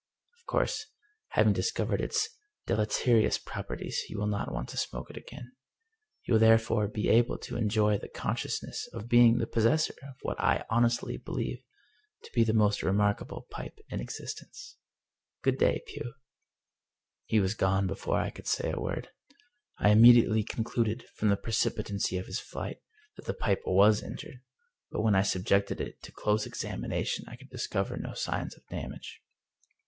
Of 0.39 0.47
course, 0.47 0.87
having 1.27 1.53
discovered 1.53 2.01
its 2.01 2.27
deleterious 2.65 3.37
prop 3.37 3.67
erties, 3.67 3.97
you 4.09 4.17
will 4.17 4.25
not 4.25 4.51
want 4.51 4.67
to 4.69 4.77
smoke 4.77 5.11
it 5.11 5.15
again. 5.17 5.51
You 6.23 6.33
will 6.33 6.39
therefore 6.39 6.87
be 6.87 7.07
able 7.07 7.37
to 7.37 7.55
enjoy 7.55 7.99
the 7.99 8.07
consciousness 8.07 8.87
of 8.93 9.07
being 9.07 9.37
the 9.37 9.45
possessor 9.45 9.93
of 10.01 10.15
what 10.23 10.39
I 10.39 10.65
honestly 10.71 11.17
believe 11.17 11.61
to 12.23 12.31
be 12.33 12.43
the 12.43 12.51
most 12.55 12.81
re 12.81 12.91
markable 12.91 13.45
pipe 13.51 13.77
in 13.89 13.99
existence. 13.99 14.77
Good 15.43 15.59
day, 15.59 15.83
Pugh." 15.85 16.15
He 17.25 17.39
was 17.39 17.53
gone 17.53 17.85
before 17.85 18.17
I 18.19 18.31
could 18.31 18.47
say 18.47 18.71
a 18.71 18.81
word. 18.81 19.09
I 19.77 19.91
immediately 19.91 20.41
concluded, 20.43 21.05
from 21.13 21.29
the 21.29 21.37
precipitancy 21.37 22.17
of 22.17 22.25
his 22.25 22.39
flight, 22.39 22.81
that 23.17 23.25
the 23.25 23.35
pipe 23.35 23.61
was 23.67 24.01
injured. 24.01 24.41
But 24.89 25.03
when 25.03 25.13
I 25.13 25.21
subjected 25.21 25.79
it 25.79 26.01
to 26.01 26.11
close 26.11 26.47
examination 26.47 27.25
I 27.27 27.35
could 27.35 27.51
discover 27.51 27.97
no 27.97 28.15
signs 28.15 28.57
of 28.57 28.65
damage. 28.65 29.21